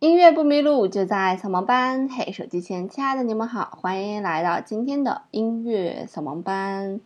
[0.00, 2.08] 音乐不迷路，就在扫盲班。
[2.08, 7.00] 嘿，手机前亲爱的你们好，欢迎来到今天的音乐扫盲班。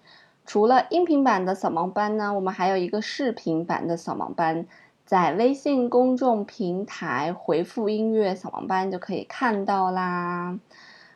[0.47, 4.65] 除了音频版的扫盲班呢，我们还有一个视频版的扫盲班，
[5.05, 10.57] 在微信公众平台回复“音乐扫盲班”就可以看到啦。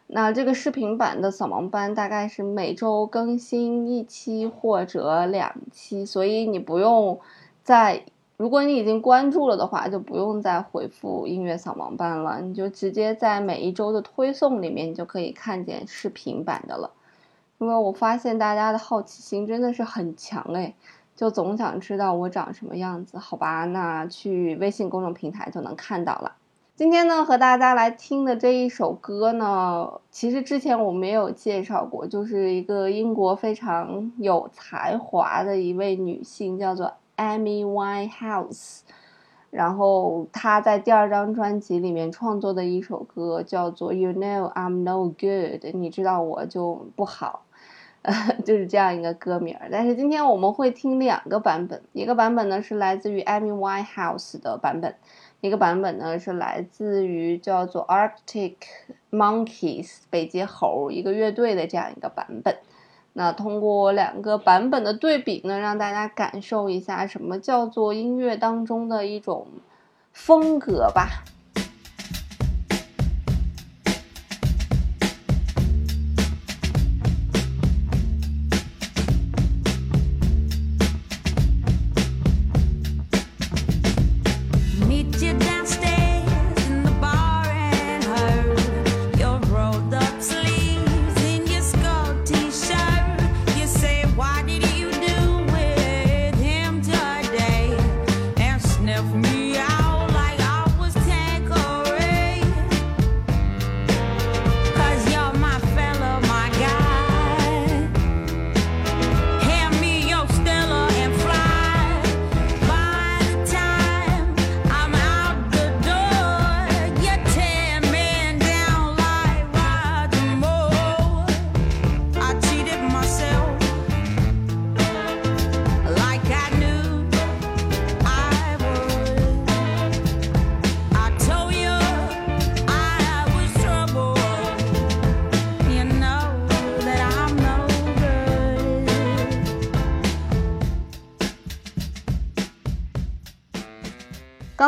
[0.09, 7.21] 那这个视频版的扫盲班大概是每周更新一期或者两期，所以你不用
[7.63, 8.03] 在。
[8.39, 16.93] 如果你已经关注了的话，就不用再回复音乐扫盲班了，你就直接在每一周的推送里面，你就可以看见视频版的了。
[17.59, 20.73] 因为我发现大家的好奇心真的是很强哎，
[21.17, 23.19] 就总想知道我长什么样子。
[23.19, 26.37] 好吧，那去微信公众平台就能看到了。
[26.77, 36.93] 今天呢，和大家来听的这一首歌呢，其实之前我没有介绍过，就是一个英国非常有才华的一位女性，叫做。
[37.19, 38.81] Amy Winehouse，
[39.51, 47.45] 然后她在第二张专辑里面创作的一首歌叫做《You Know I'm No Good》，你知道我就不好，
[48.45, 49.57] 就是这样一个歌名。
[49.71, 54.95] 但是今天我们会听两个版本，一个版本呢是来自于 Amy Winehouse 的版本，
[55.41, 58.55] 一个版本呢是来自于叫做 Arctic
[59.11, 62.57] Monkeys 北极猴一个乐队的这样一个版本。
[63.19, 69.49] 那通过两个版本的对比呢，让大家感受一下什么叫做音乐当中的一种
[70.13, 71.25] 风格吧。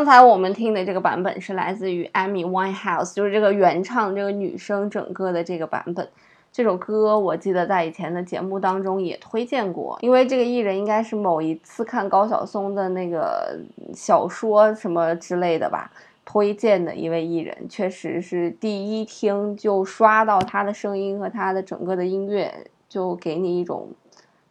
[0.00, 6.09] 刚才我们听的这个版本是来自于 Amy Winehouse，就是这个原唱这个女生整个的这个版本。
[6.50, 13.61] 这首歌我记得在以前的节目当中也推荐过，因为这个艺人应该是某一次看高晓松的那个
[13.93, 15.93] 小说什么之类的吧，
[16.25, 22.50] 推荐的一位艺人，确实是第一听就刷到他的声音和他的整个的音乐，
[22.88, 23.91] 就给你一种。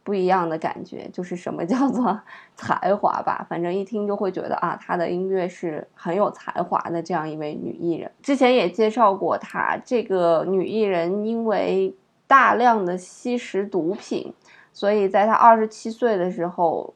[0.10, 2.20] 不一样的感觉，就是什么叫做
[2.58, 3.46] 才华吧？
[3.48, 8.10] 反正一听就会觉得啊，她的音乐是很有才华的这样一位女艺人。
[8.24, 11.94] 之前也介绍过她，这个女艺人因为
[12.26, 14.34] 大量的吸食毒品，
[14.74, 16.92] 所以在她二十七岁的时候，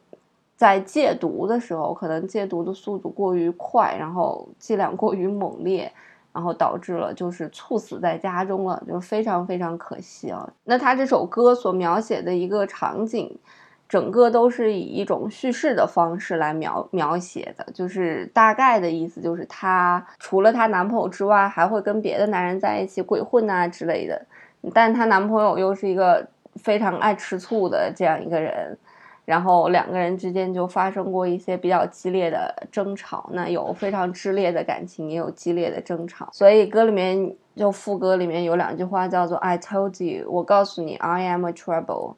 [0.56, 5.92] 在戒毒的时候，可能戒毒的速度过于快，然后剂量过于猛烈。
[6.34, 10.52] 然后导致了就是猝死在家中了，就非常非常可惜啊。
[10.64, 13.38] 那他这首歌所描写的一个场景，
[13.88, 24.20] 整个都是以一种叙事的方式来描描写的，就是大概的意思就是她除了她男朋友之外，还会跟别的男人在一起鬼混啊之类的。
[24.72, 28.76] 但她男朋友又是一个非常爱吃醋的这样一个人。
[29.24, 36.28] 然后两个人之间就发生过一些比较激烈的争吵，那有非常炽烈的感情，也有激烈的争吵。
[36.30, 42.16] 所以歌里面就副歌里面有两句话叫做 "I told you，我告诉你 I am a trouble，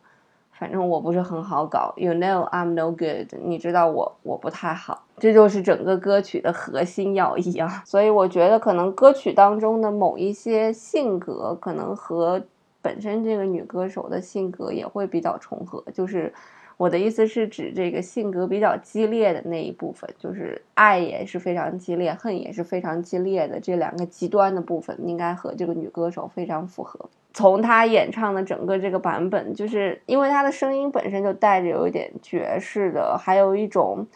[0.50, 1.94] 反正我不是很好搞。
[1.96, 5.04] You know I'm no good，你知道我我不太好。
[5.18, 7.84] 这就是整个歌曲的核心要义啊。
[7.86, 12.42] 所以我觉得可能歌曲当中的某一些性格，可能和
[12.82, 16.34] 本身这个女歌手的性格也会比较重合，就是。
[16.76, 27.08] 我的意思是指这个性格比较激烈的那一部分，就是爱也是非常激烈，恨也是非常激烈的这两个极端的部分，应该和这个女歌手非常符合。
[27.32, 34.06] 从她演唱的整个这个版本，就是因为她的声音本身就带着有一点爵士的，还有一种，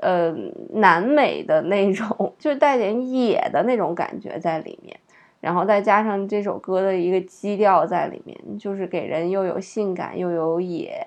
[0.00, 0.34] 呃，
[0.72, 4.96] 南美的那种，就是带点野的那种感觉在里面，
[5.40, 11.06] 然后再加上这首歌的一个基调在里面，就是给人又有性感又有野。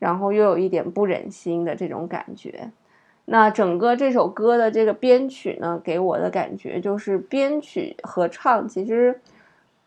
[0.00, 2.72] 然后又有一点不忍心的这种感觉，
[3.26, 9.20] 那整个这首歌的这个编曲呢，给我的感觉就是编曲和唱其实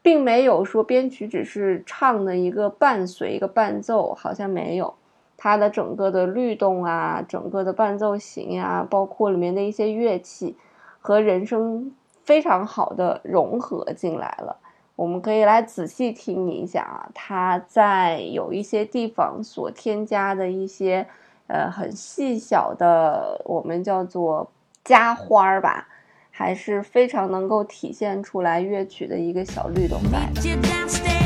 [0.01, 4.93] 并没有说编曲只是唱的一个伴随一个伴奏，好像没有
[5.35, 10.55] 它的整个的律动啊，整个的伴奏型呀，包括里面的一些乐器
[11.01, 11.91] 和人声
[12.23, 14.57] 非常好的融合进来了。
[14.95, 21.05] 我们可以来仔细听一下啊，它在有一些地方所添加的一些。
[21.47, 24.49] 呃，很细小的，我们叫做
[24.81, 25.87] 加花儿吧，
[26.31, 31.22] 还是非常能够体现出来乐曲的一个小律动在。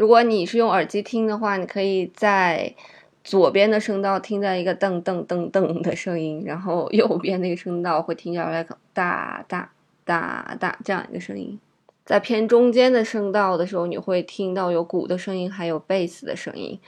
[0.00, 2.74] 如果你是用耳机听的话，你可以在
[3.22, 9.70] 左边的声道听到一个噔噔噔噔的声音，然后右边那个声道会听到来个哒哒
[10.06, 11.60] 哒哒这样一个声音。
[12.06, 16.80] 在偏中间的声道的时候，你会听到有鼓的声音，还有贝斯的声音。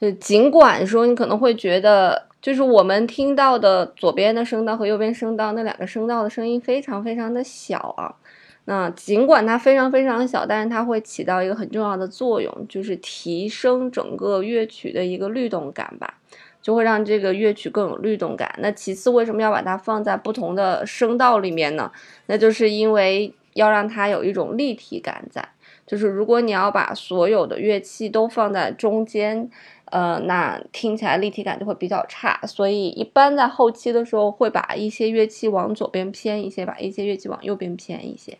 [0.00, 8.16] 就尽管说你可能会觉得，就是我们听到的左边的声道和右边声道那两个声道的声音非常非常的小啊。
[8.66, 16.14] 那尽管它非常非常小，但是它会起到一个很重要的作用，就是提升整个乐曲的一个律动感吧，
[16.60, 18.52] 就会让这个乐曲更有律动感。
[18.58, 21.90] 那其次，为什么要把它放在不同的声道里面呢？
[22.26, 25.48] 那就是因为要让它有一种立体感在。
[25.86, 29.48] 就是如果你要把所有的乐器都放在中间，
[29.86, 32.40] 呃，那听起来立体感就会比较差。
[32.46, 38.36] 所以一般在后期的时候，会把一些乐器往左边偏一些，把一些乐器往右边偏一些。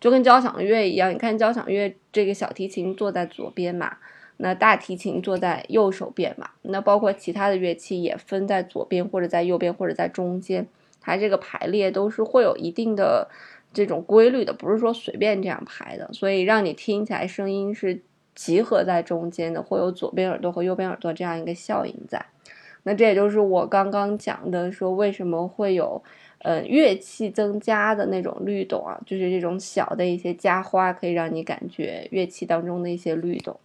[0.00, 3.98] 就跟交响乐一样，你看交响乐这个小提琴坐在左边嘛，
[4.38, 10.66] 那大提琴坐在右手边嘛，那包括其他的乐器也分在左边或者在右边或者在中间，
[11.02, 13.28] 它这个排列都是会有一定的
[13.74, 18.02] 这种规律的，不是说随便这样排的，所以让你听起来声音是
[18.34, 22.24] 集合在中间的，会有左边耳朵和右边耳朵这样一个效应在。
[22.82, 26.02] 那这也就是我刚刚讲的说为什么会有。
[26.42, 33.60] 呃，乐器增加的那种律动啊，就是这种小的一些加花，可以让你感觉乐器当中的一些律动。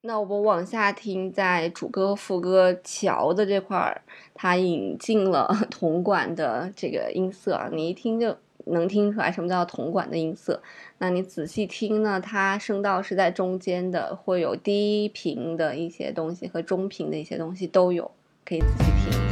[0.00, 4.00] 那我们往下听，在主歌副歌桥的这块儿，
[4.32, 8.34] 它引进了 铜管的这个音色啊，你一听就
[8.66, 10.62] 能听出来什么叫铜管的音色。
[10.98, 18.10] 那你仔细听呢，它声道是在中间的，会有低频的一些东西和中频的一些东西都有，
[18.44, 19.25] 可以仔细听。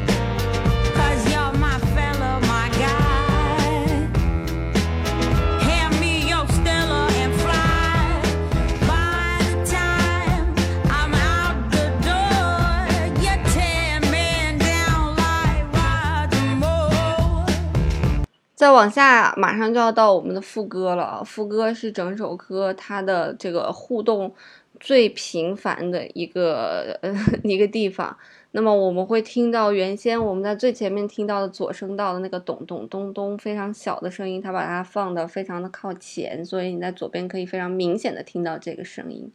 [18.64, 21.22] 再往下，马上就要到我们的副歌了。
[21.22, 24.34] 副歌是整首歌它的这个互动
[24.80, 27.14] 最频繁的一个呃
[27.44, 28.16] 一个地方。
[28.52, 39.30] 那么我们会听到原先我们在最前面听到的左声道的那个咚咚咚咚非常小的声音，它把它放的非常的靠前，所以你在左边可以非常明显的听到这个声音。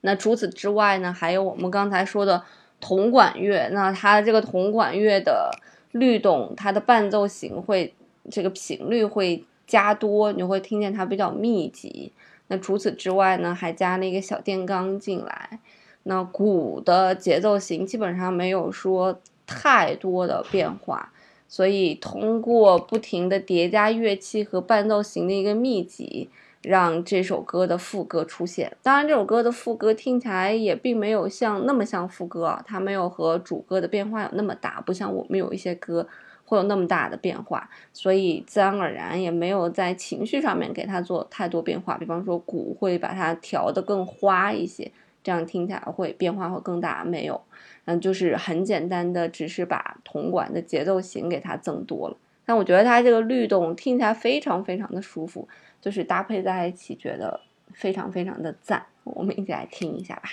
[0.00, 2.42] 那除此之外呢，还有我们刚才说的
[2.80, 5.52] 铜管乐，那它这个铜管乐的
[5.92, 7.94] 律动，它的伴奏型会。
[8.30, 12.12] 这个频率会加多，你会听见它比较密集。
[12.48, 15.60] 那除此之外呢，还加了一个小电钢进来。
[16.04, 21.12] 那鼓的节奏型基本上没有说太多的变化，
[21.48, 26.28] 所以通过不停的叠加乐器和伴奏型的一个密集，
[26.60, 28.76] 让这首歌的副歌出现。
[28.82, 36.06] 当然，这首歌的副歌听起来也并没有像那么像副歌，它没有和主歌的变化有那么大，不像我们有一些歌。
[36.52, 41.96] 会有那么大的变化，所以自然而然也没有在情绪上面给它做太多变化。
[41.96, 44.92] 比方说鼓会把它调得更花一些，
[45.24, 47.02] 这样听起来会变化会更大。
[47.04, 47.40] 没有，
[47.86, 52.16] 嗯，就是很简单的，只是把铜管的节奏型给它增多了。
[52.44, 55.48] 但我觉得它这个律动听起来非常非常的舒服，
[55.80, 57.40] 就是搭配在一起觉得
[57.72, 58.84] 非常非常的赞。
[59.04, 60.28] 我们一起来听一下吧。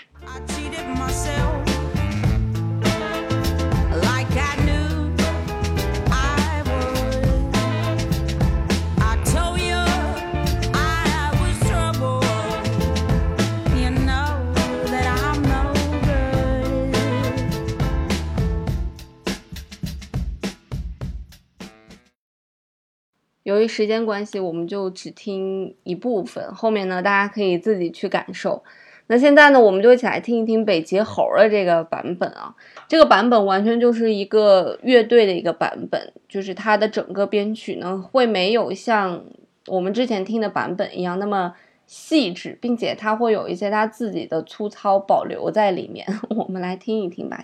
[23.50, 28.64] 由于时间关系，我们就只听一部分，后面呢，大家可以自己去感受。
[29.08, 32.54] 那现在呢，我们就一起来听一听北极猴的这个版本啊。
[32.88, 39.24] 这个版本完全就是一个乐队的一个版本，就是它的整个编曲呢会没有像
[39.66, 41.56] 我们之前听的版本一样那么
[41.88, 46.06] 细致，并且它会有一些它自己的粗糙保留在里面。
[46.38, 47.40] 我们来听一听吧。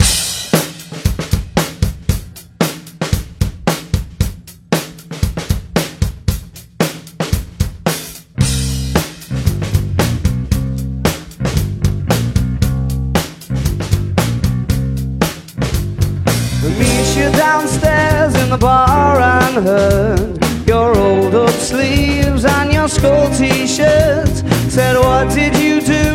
[25.15, 26.07] What did you do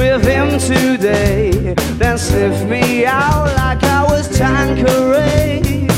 [0.00, 1.50] with him today?
[1.98, 5.88] Then sniffed me out like I was Tanqueray.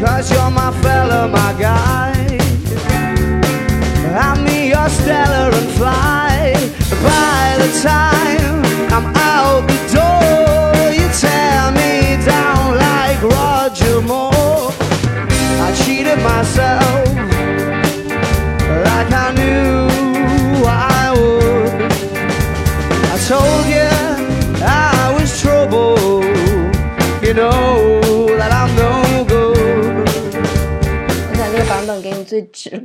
[0.00, 2.12] Cause you're my fella, my guy.
[4.24, 6.52] I'm me, your stellar and fly.
[7.08, 8.56] By the time
[8.94, 9.87] I'm out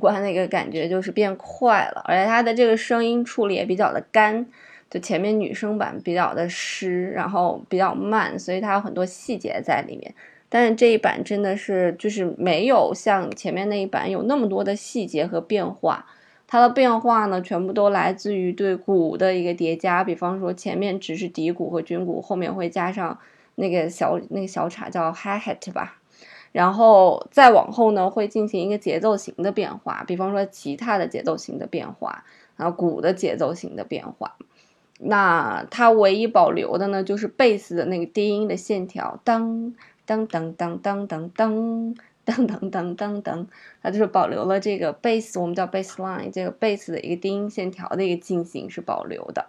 [0.04, 4.46] 最直观的一个感觉就是变快了，而且它的这个声音处理也比较的干。
[4.90, 10.14] 就前面女生版比较的湿，然后比较慢，所以它有很多细节在里面。
[10.50, 16.06] 但是这一版真的是就是没有像前面那一版有那么多的细节和变化。
[16.46, 20.04] 它的变化呢，全部都来自于对鼓的一个叠加。
[20.04, 23.18] 比方说前面只是底鼓和军鼓，后面会加上
[23.56, 25.98] 那个小那个小镲叫 hi hat 吧，
[26.54, 30.06] 然后再往后呢会进行一个节奏型的变化。
[30.08, 32.24] 比方说吉他的节奏型的变化，
[32.56, 34.38] 然后鼓的节奏型的变化。
[35.00, 39.74] 那它唯一保留的呢，就是贝斯的那个低音的线条，当
[40.06, 41.96] 当当当当当当
[42.26, 43.48] 当当当当当，
[43.82, 49.48] 它就是保留了这个贝斯，我们叫 bass line，这个贝斯的一个低音线条的一个进行是保留的。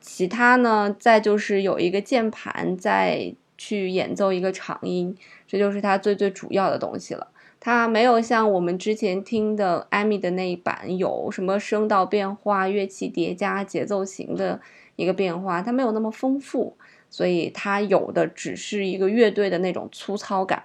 [0.00, 7.28] 其他呢，再就是有一个键盘在去演奏一个长音，这就是它最最主要的东西了。
[7.60, 14.60] 它没有像我们之前听的艾米的那一版有什么声道变化、乐器叠加、节奏型的
[14.96, 16.76] 一个变化，它没有那么丰富，
[17.08, 20.64] 所以它有的只是一个乐队的那种粗糙感。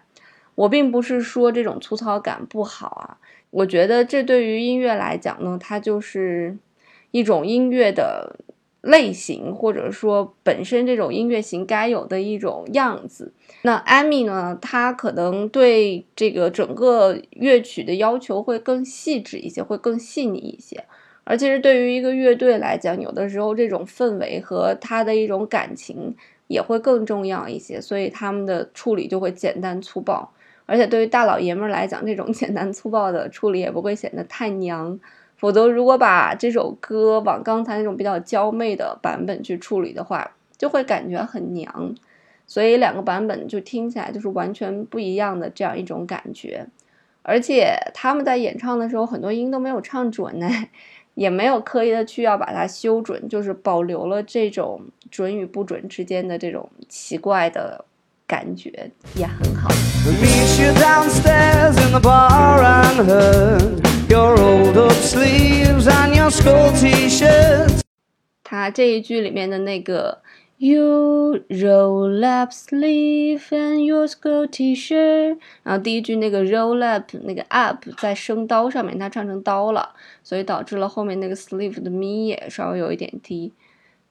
[0.55, 3.17] 我并不是说这种粗糙感不好啊，
[3.51, 6.57] 我觉得这对于音乐来讲呢，它就是
[7.11, 8.35] 一种音乐的。
[8.81, 13.33] 类型或者说本身这种音乐型该有的一种样子。
[13.63, 14.57] 那艾米呢？
[14.61, 20.85] 她可能对这个整个乐曲的要求会更细致一些，会更细腻一些。
[21.25, 26.15] 而其实对于一个乐队来讲，有的时候这种氛围和他的一种感情
[26.47, 30.33] 也会更重要一些，所以他们的处理就会简单粗暴。
[30.65, 34.99] 而且对于大老爷们儿来讲，这种 简单粗暴的处理也不会显得太娘。
[35.39, 41.95] 否则，如果把这首歌往刚才那种比较娇媚的版本去处理的话，就会感觉很娘。
[42.45, 46.67] 所以两个版本就听起来就是完全不一样的这样一种感觉。
[47.21, 50.49] 而且他们在演唱的时候，很多音都没有唱准呢，
[51.15, 57.85] 也没有刻意的去要把它修准，就是保留了这种准与不准之间的这种奇怪的
[58.29, 58.69] 感觉，
[59.15, 59.69] 也很好。
[68.43, 70.19] 他这一句里面的那个
[70.57, 83.53] You roll up sleeve and your school T-shirt，然后第一句那个 roll up 那个 up 在升刀上面，它唱成刀了，所以导致了后面那个 sleeve 的咪也稍微有一点低。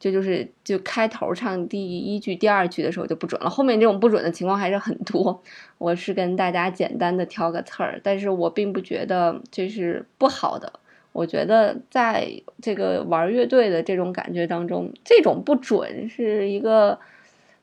[0.01, 5.43] 这就是就开头唱第一句、第二句的时候就不准了，后面这种不准的情况还是很多。
[5.79, 10.73] 我是跟大家简单的挑个刺儿，但是我并不觉得这是不好的。
[11.13, 12.31] 我觉得在
[12.63, 16.97] 这个玩乐队的这种感觉当中，这种不准是一个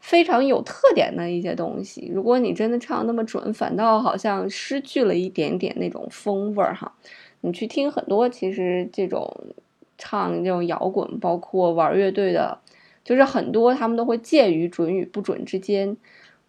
[0.02, 2.12] 非常有特点的一些东西。
[2.14, 6.94] 如果你真的唱那么准，反倒好像失去了一点点那种风味儿哈。
[7.40, 9.56] 你去听很多，其实这种。
[9.98, 12.60] 唱这种摇滚，包括玩乐队的，
[13.04, 15.98] 就是很多他们都会介于准与不准之间。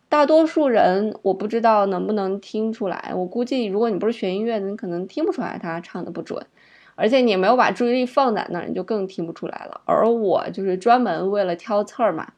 [0.08, 6.46] 大多数人我不知道能不能听出来，我估计如果你不是学音乐的，你可能听不出来他唱的不准，
[6.94, 9.80] 而且你没有把注意力放在那儿，你就更听不出来了。
[9.84, 12.32] 而我就是专门为了挑刺儿嘛。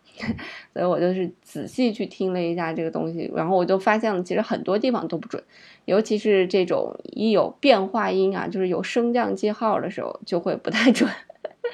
[0.72, 5.42] 所以我就是仔细去听了一下这个东西，然后我就发现了，其实很多地方都不准，
[5.84, 11.10] 尤其是这种一有变化音啊，就是有升降记号的时候，就会不太准。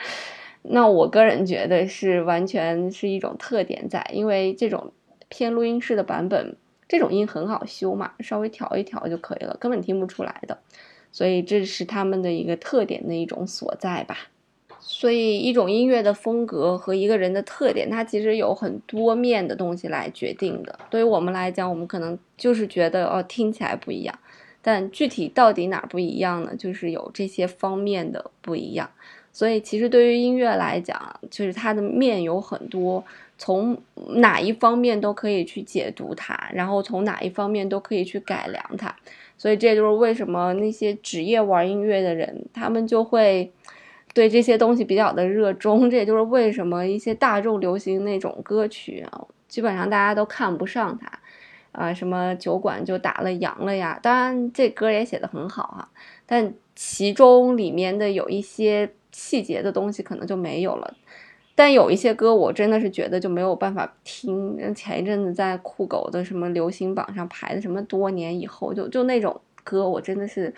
[0.63, 4.93] 那我个人觉得是完全是一种特点在，因为这种
[5.29, 6.57] 偏录音室的版本，
[6.89, 10.59] 这种音很好修嘛，稍微调一调就可以了，根本听不出来的。
[11.13, 14.17] 所以这是他们的一个特点的一种所在吧。
[15.05, 20.79] 所以一种音乐的风格和一个人的特点，它其实有很多面的东西来决定的。
[20.89, 24.19] 对于我们来讲，我们可能就是觉得哦听起来不一样，
[24.63, 26.57] 但具体到底哪不一样呢？
[26.57, 28.89] 就是有这些方面的不一样。
[29.31, 33.05] 所以其实对于音乐来讲，就是它的面有很多，
[33.37, 33.77] 从
[34.15, 38.97] 哪一方面都可以去解读它，然后从哪一方面都可以去改良它。
[39.37, 43.53] 所以这就是为什么那些职业玩音乐的人，他们就会。
[44.15, 51.19] 对这些东西比较的热衷，这也就是为什么一些大众流行那种歌曲啊，基本上大家都看不上它，
[51.73, 53.99] 啊，什么酒馆就打了烊了呀。
[54.01, 55.89] 当然这歌也写的很好哈，
[56.27, 60.95] 但其中里面的有一些细节的东西可能就没有了。
[61.57, 64.75] 但有一些歌我真的是觉得就没有办法听。
[64.77, 70.55] 前一阵子在酷狗的什么流行榜上排的什么多年以后，就就那种歌我真的是。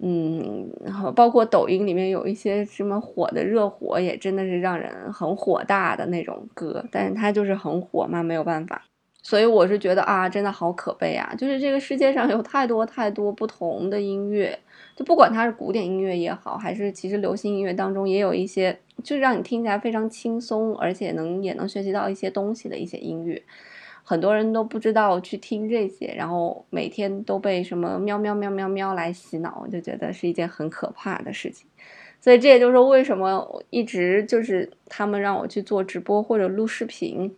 [0.00, 8.82] 嗯，然后包括抖音里面有一些什么火的热火，也真的是让人很火大的那种歌，但是它就是很火嘛，没有办法。
[9.24, 11.32] 所以我是觉得啊，真的好可悲啊！
[11.38, 14.58] 就是这个世界上有太多太多不同的音乐，
[14.96, 23.40] 就不管它是古典音乐也好，还是其实流行音乐当中也有一些，就是让你听起来非常轻松，而且能也能学习到一些东西的一些音乐。
[24.04, 31.66] 很多人都不知道去听这些，然后每天都被什么喵喵喵喵喵来洗脑，我就觉得是一件很可怕的事情。
[32.20, 37.34] 所以这也就是为什么一直就是他们让我去做直播或者录视频，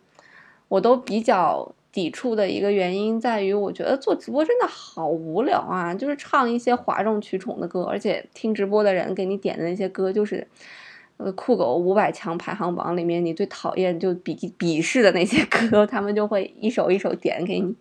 [0.68, 10.46] 我都比较抵触的一个原因在于，我觉得做直播真的好无聊啊，就是唱一些哗众取宠的歌，而且听直播的人给你点的那些歌就是。
[11.36, 17.74] 酷狗五百强排行榜里面，你最讨厌就鄙鄙视的那些歌，他们就会一首一首点给你，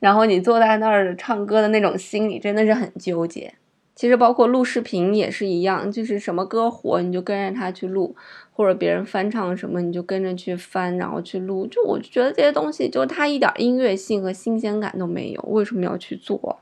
[0.00, 3.54] 然后你坐在那儿唱歌的那种心理真的是很纠结。
[3.94, 8.16] 其实包括录视频也是一样，就是什么歌火你就跟着他去录，
[8.50, 11.66] 或者别人翻唱什么你就跟着去翻，然后去录。
[11.66, 16.58] 就我就觉得这些东西，就它一点音乐性和新鲜感都没有，为什么要去做？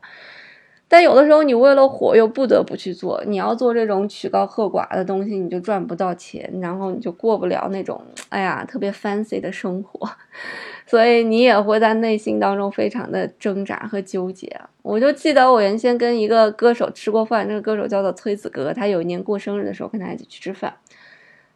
[0.92, 3.22] 但有的时候，你为了火又不得不去做。
[3.24, 10.10] 你要做这种曲高和寡的东西，你就赚不到钱，然后你就过不了那种哎呀特别 fancy 的生活，
[10.84, 14.60] 所以你也会在内心当中非常的挣扎和纠结。
[14.82, 20.74] 我就记得我原先跟一个歌手吃过饭，那个歌手叫做崔子格，他有一年过生日的时候跟他一起去吃饭。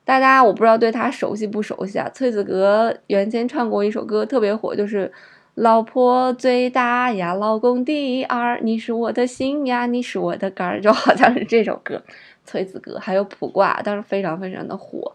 [0.05, 2.09] 大家我不知道对他熟悉不熟悉啊？
[2.14, 5.11] 崔子格原先唱过一首歌特别火，就是。
[5.55, 12.03] 老婆最大呀，老公第二，你是我的心呀，你是我的肝儿，就好像是这首歌，
[12.45, 15.12] 崔子格还有卜卦，当时非常非常的火。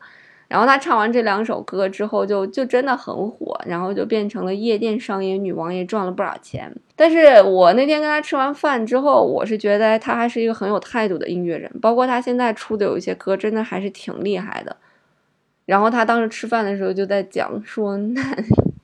[0.47, 6.73] 然后他唱完这两首歌之后，就就真的很火，然后就变成了夜店商业女王，也赚了不少钱。
[6.95, 14.77] 但是我那天跟他吃完饭之后，我是觉得他还是一个很有态度的音乐人，包括他现在出的有一些歌，真的还是挺厉害的。
[15.65, 18.21] 然后他当时吃饭的时候就在讲说那。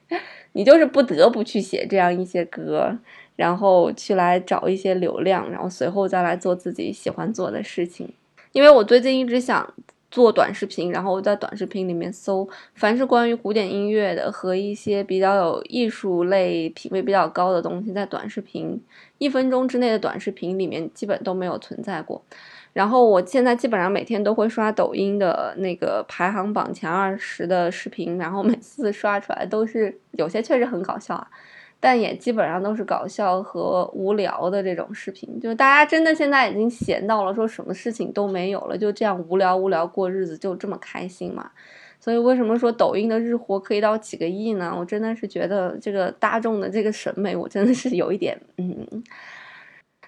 [0.53, 2.97] 你就是不得不去写这样一些歌，
[3.35, 8.09] 然后去来找一些流量，然后随后再来做自己喜欢做的事情。
[8.51, 9.73] 因为我最近一直想
[10.09, 18.81] 做短视频，然后我在短视频里面搜，凡是关于古典音乐的和一些比较有艺术类品味比较高的东西，在短视频
[19.17, 22.23] 一分钟之内的短视频里面基本都没有存在过。
[22.75, 31.25] 然后我现在基本上每天都会刷抖音的那个排行榜前二十的视频，然后每次刷出来都是有些确实很搞笑啊，
[31.79, 41.49] 但也基本上都是搞笑和无聊的这种视频，就大家真的现在已经闲到了，说什么事情都没有了，就这样无聊无聊过日子，就这么开心嘛？
[42.01, 44.75] 所以为什么说抖音的日活可以到几个亿呢？
[44.77, 49.01] 我真的是觉得这个大众的这个审美，我真的是有一点嗯。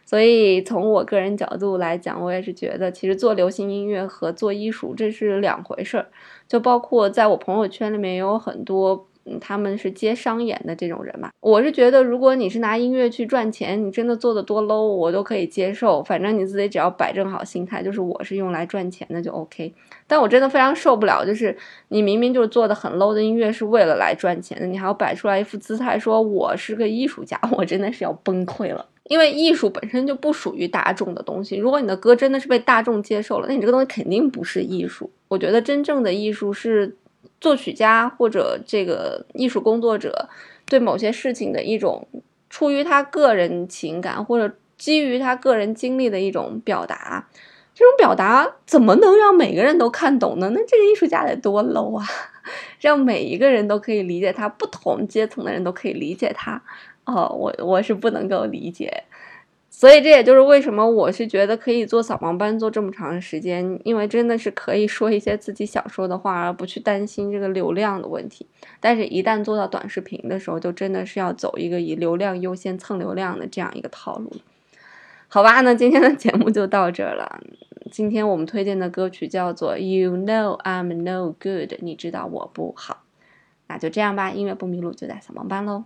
[0.07, 6.07] 所以从我个人角度来讲，我也是觉得，其实做流行音乐和做艺术这是两回事儿。
[6.47, 11.29] 就包括在我朋友圈里面也有很多，嗯，他们是接商演的这种人嘛。
[11.41, 16.01] 我是觉得，如果你是拿音乐去赚钱，你真的做的多 low，我都可以接受。
[16.01, 19.73] 反正你自己只要摆正好心态，就是我是用来赚钱的就 OK。
[20.07, 21.53] 但我真的非常受不了，就是
[21.89, 28.85] 你明明就是做的很 low 的音乐是为了来赚钱的，你还要摆出来一副姿态说我是个艺术家， 我真的是要崩溃了。
[29.07, 31.55] 因为艺术本身就不属于大众的东西。
[31.55, 35.09] 如果你的歌真的是被大众接受了，那你这个东西肯定不是艺术。
[35.27, 36.95] 我觉得真正的艺术是
[37.39, 40.29] 作曲家或者这个艺术工作者
[40.65, 42.07] 对某些事情的一种
[42.49, 47.27] 出于他个人情感或者基于他个人经历的一种表达。
[47.73, 50.49] 这种表达怎么能让每个人都看懂呢？
[50.51, 52.03] 那这个艺术家得多 low 啊！
[52.81, 56.59] 让每一个人都可以理解他，不同阶层的人都可以理解他。
[57.07, 59.03] 哦，我我是不能够理解。
[59.69, 68.47] 所以这也就是为什么我是觉得可以做扫盲班做这么长时间，因为真的是可以说一些自己想说的话，而不去担心这个流量的问题。
[68.79, 74.31] 但是，一旦做到短视频的时候，就真的是要走一个以流量优先蹭流量的这样一个套路。
[75.27, 77.39] 好吧，那今天的节目就到这了。
[77.91, 83.03] 今天我们推荐的歌曲叫做《You Know I'm No Good》，你知道我不好。
[83.67, 85.83] 那就这样吧，音乐不迷路就在扫盲班喽。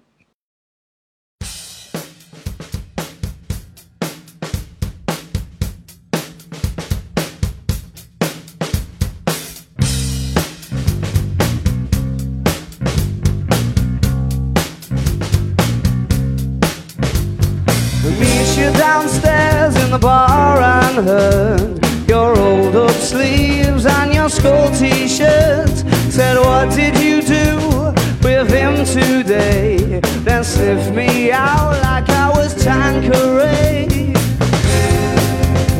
[30.71, 33.87] Sniffed me out like I was Tanqueray.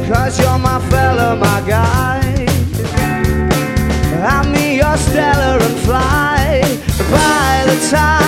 [0.05, 2.19] Cause you're my fella, my guy.
[4.19, 6.61] Hand me your stellar and fly.
[7.09, 8.20] By the time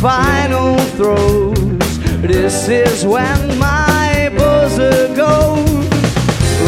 [0.00, 1.98] final throes.
[2.22, 5.88] This is when my buzzer goes.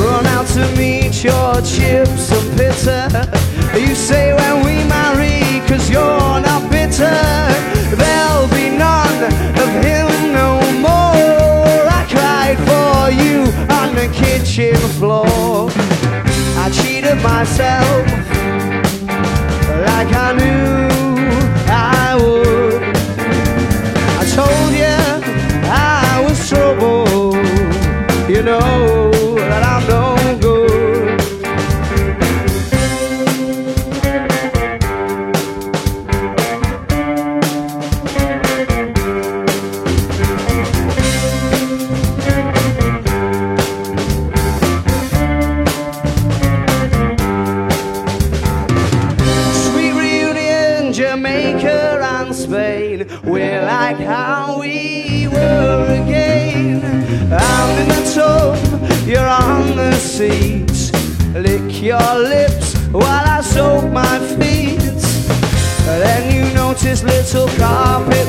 [0.02, 3.08] Run out to meet your chips and bitter.
[3.78, 7.20] You say when we marry, cause you're not bitter.
[7.94, 9.22] There'll be none
[9.62, 11.86] of him no more.
[11.98, 13.42] I cried for you
[13.78, 15.70] on the kitchen floor.
[16.58, 18.09] I cheated myself
[60.20, 60.92] seats.
[61.32, 65.00] Lick your lips while I soak my feet.
[65.86, 68.26] Then you notice little carpet